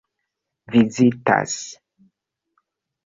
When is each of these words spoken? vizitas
vizitas 0.73 1.53